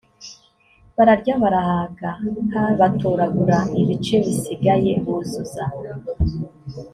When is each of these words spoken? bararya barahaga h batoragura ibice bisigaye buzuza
bararya 0.95 1.33
barahaga 1.43 2.09
h 2.19 2.21
batoragura 2.79 3.57
ibice 3.81 4.15
bisigaye 4.25 4.91
buzuza 5.03 5.63